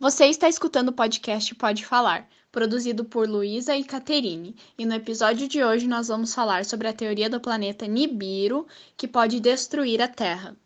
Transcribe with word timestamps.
Você 0.00 0.24
está 0.24 0.48
escutando 0.48 0.88
o 0.88 0.92
podcast 0.94 1.54
Pode 1.56 1.84
Falar, 1.84 2.26
produzido 2.50 3.04
por 3.04 3.28
Luísa 3.28 3.76
e 3.76 3.84
Caterine, 3.84 4.56
e 4.78 4.86
no 4.86 4.94
episódio 4.94 5.46
de 5.46 5.62
hoje 5.62 5.86
nós 5.86 6.08
vamos 6.08 6.34
falar 6.34 6.64
sobre 6.64 6.88
a 6.88 6.92
teoria 6.94 7.28
do 7.28 7.38
planeta 7.38 7.86
Nibiru, 7.86 8.66
que 8.96 9.06
pode 9.06 9.38
destruir 9.40 10.00
a 10.00 10.08
Terra. 10.08 10.56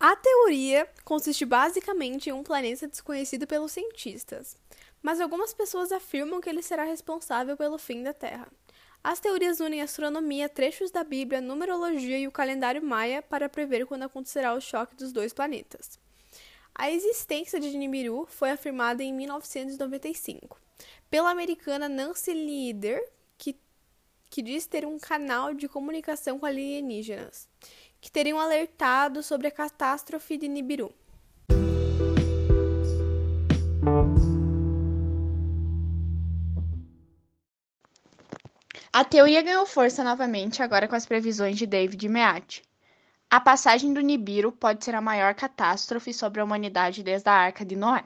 A 0.00 0.16
teoria 0.16 0.88
consiste 1.04 1.44
basicamente 1.44 2.30
em 2.30 2.32
um 2.32 2.42
planeta 2.42 2.88
desconhecido 2.88 3.46
pelos 3.46 3.72
cientistas, 3.72 4.56
mas 5.02 5.20
algumas 5.20 5.52
pessoas 5.52 5.92
afirmam 5.92 6.40
que 6.40 6.48
ele 6.48 6.62
será 6.62 6.84
responsável 6.84 7.58
pelo 7.58 7.76
fim 7.76 8.02
da 8.02 8.14
Terra. 8.14 8.48
As 9.10 9.20
teorias 9.20 9.58
unem 9.58 9.80
astronomia, 9.80 10.50
trechos 10.50 10.90
da 10.90 11.02
Bíblia, 11.02 11.40
numerologia 11.40 12.18
e 12.18 12.28
o 12.28 12.30
calendário 12.30 12.82
maia 12.82 13.22
para 13.22 13.48
prever 13.48 13.86
quando 13.86 14.02
acontecerá 14.02 14.52
o 14.52 14.60
choque 14.60 14.94
dos 14.94 15.12
dois 15.12 15.32
planetas. 15.32 15.98
A 16.74 16.90
existência 16.90 17.58
de 17.58 17.74
Nibiru 17.74 18.26
foi 18.28 18.50
afirmada 18.50 19.02
em 19.02 19.10
1995 19.14 20.60
pela 21.08 21.30
americana 21.30 21.88
Nancy 21.88 22.34
Lieder, 22.34 23.02
que, 23.38 23.56
que 24.28 24.42
diz 24.42 24.66
ter 24.66 24.84
um 24.84 24.98
canal 24.98 25.54
de 25.54 25.66
comunicação 25.68 26.38
com 26.38 26.44
alienígenas, 26.44 27.48
que 28.02 28.10
teriam 28.10 28.38
alertado 28.38 29.22
sobre 29.22 29.46
a 29.46 29.50
catástrofe 29.50 30.36
de 30.36 30.48
Nibiru. 30.48 30.92
A 38.90 39.04
teoria 39.04 39.42
ganhou 39.42 39.66
força 39.66 40.02
novamente 40.02 40.62
agora 40.62 40.88
com 40.88 40.96
as 40.96 41.04
previsões 41.04 41.58
de 41.58 41.66
David 41.66 42.08
Mead. 42.08 42.62
A 43.30 43.38
passagem 43.38 43.92
do 43.92 44.00
Nibiru 44.00 44.50
pode 44.50 44.82
ser 44.82 44.94
a 44.94 45.00
maior 45.00 45.34
catástrofe 45.34 46.14
sobre 46.14 46.40
a 46.40 46.44
humanidade 46.44 47.02
desde 47.02 47.28
a 47.28 47.34
Arca 47.34 47.66
de 47.66 47.76
Noé. 47.76 48.02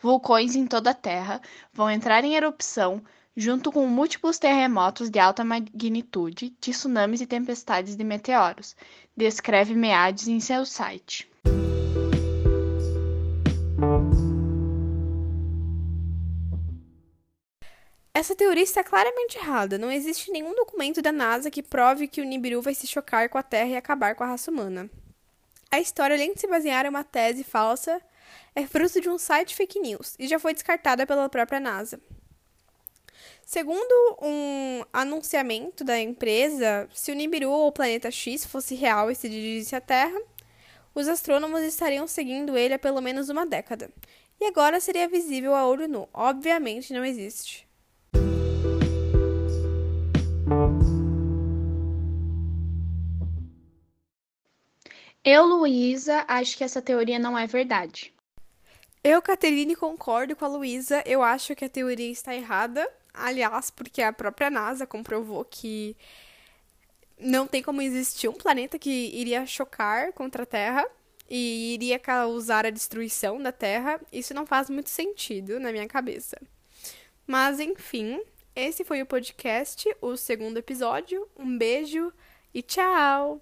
Vulcões 0.00 0.56
em 0.56 0.66
toda 0.66 0.90
a 0.90 0.94
Terra 0.94 1.42
vão 1.70 1.90
entrar 1.90 2.24
em 2.24 2.34
erupção, 2.34 3.02
junto 3.36 3.70
com 3.70 3.86
múltiplos 3.86 4.38
terremotos 4.38 5.10
de 5.10 5.18
alta 5.18 5.44
magnitude, 5.44 6.48
tsunamis 6.60 7.20
e 7.20 7.26
tempestades 7.26 7.94
de 7.94 8.02
meteoros, 8.02 8.74
descreve 9.14 9.74
Meades 9.74 10.28
em 10.28 10.40
seu 10.40 10.64
site. 10.64 11.30
Essa 18.16 18.34
teoria 18.34 18.62
está 18.62 18.82
claramente 18.82 19.36
errada. 19.36 19.76
Não 19.76 19.92
existe 19.92 20.30
nenhum 20.30 20.54
documento 20.54 21.02
da 21.02 21.12
NASA 21.12 21.50
que 21.50 21.62
prove 21.62 22.08
que 22.08 22.22
o 22.22 22.24
Nibiru 22.24 22.62
vai 22.62 22.74
se 22.74 22.86
chocar 22.86 23.28
com 23.28 23.36
a 23.36 23.42
Terra 23.42 23.68
e 23.68 23.76
acabar 23.76 24.14
com 24.14 24.24
a 24.24 24.28
raça 24.28 24.50
humana. 24.50 24.88
A 25.70 25.78
história, 25.80 26.16
além 26.16 26.32
de 26.32 26.40
se 26.40 26.46
basear 26.46 26.86
em 26.86 26.88
uma 26.88 27.04
tese 27.04 27.44
falsa, 27.44 28.00
é 28.54 28.66
fruto 28.66 29.02
de 29.02 29.10
um 29.10 29.18
site 29.18 29.54
fake 29.54 29.78
news 29.80 30.14
e 30.18 30.26
já 30.26 30.38
foi 30.38 30.54
descartada 30.54 31.06
pela 31.06 31.28
própria 31.28 31.60
NASA. 31.60 32.00
Segundo 33.44 34.16
um 34.22 34.82
anunciamento 34.94 35.84
da 35.84 36.00
empresa, 36.00 36.88
se 36.94 37.12
o 37.12 37.14
Nibiru 37.14 37.50
ou 37.50 37.68
o 37.68 37.72
planeta 37.72 38.10
X 38.10 38.46
fosse 38.46 38.74
real 38.74 39.10
e 39.10 39.14
se 39.14 39.28
dirigisse 39.28 39.76
à 39.76 39.80
Terra, 39.82 40.18
os 40.94 41.06
astrônomos 41.06 41.60
estariam 41.60 42.06
seguindo 42.06 42.56
ele 42.56 42.72
há 42.72 42.78
pelo 42.78 43.02
menos 43.02 43.28
uma 43.28 43.44
década. 43.44 43.90
E 44.40 44.46
agora 44.46 44.80
seria 44.80 45.06
visível 45.06 45.54
a 45.54 45.66
olho 45.68 45.86
nu. 45.86 46.08
Obviamente 46.14 46.94
não 46.94 47.04
existe. 47.04 47.65
Eu, 55.28 55.44
Luísa, 55.44 56.24
acho 56.28 56.56
que 56.56 56.62
essa 56.62 56.80
teoria 56.80 57.18
não 57.18 57.36
é 57.36 57.48
verdade. 57.48 58.14
Eu, 59.02 59.20
Caterine, 59.20 59.74
concordo 59.74 60.36
com 60.36 60.44
a 60.44 60.48
Luísa. 60.48 61.02
Eu 61.04 61.20
acho 61.20 61.56
que 61.56 61.64
a 61.64 61.68
teoria 61.68 62.12
está 62.12 62.32
errada. 62.32 62.88
Aliás, 63.12 63.68
porque 63.68 64.00
a 64.02 64.12
própria 64.12 64.48
NASA 64.48 64.86
comprovou 64.86 65.44
que 65.44 65.96
não 67.18 67.44
tem 67.44 67.60
como 67.60 67.82
existir 67.82 68.28
um 68.28 68.34
planeta 68.34 68.78
que 68.78 68.88
iria 68.88 69.44
chocar 69.44 70.12
contra 70.12 70.44
a 70.44 70.46
Terra 70.46 70.86
e 71.28 71.74
iria 71.74 71.98
causar 71.98 72.64
a 72.64 72.70
destruição 72.70 73.42
da 73.42 73.50
Terra. 73.50 74.00
Isso 74.12 74.32
não 74.32 74.46
faz 74.46 74.70
muito 74.70 74.90
sentido 74.90 75.58
na 75.58 75.72
minha 75.72 75.88
cabeça. 75.88 76.40
Mas, 77.26 77.58
enfim, 77.58 78.22
esse 78.54 78.84
foi 78.84 79.02
o 79.02 79.06
podcast, 79.06 79.92
o 80.00 80.16
segundo 80.16 80.58
episódio. 80.58 81.28
Um 81.36 81.58
beijo 81.58 82.12
e 82.54 82.62
tchau! 82.62 83.40